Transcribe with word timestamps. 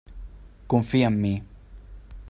Confia 0.73 1.11
en 1.13 1.21
mi. 1.27 1.35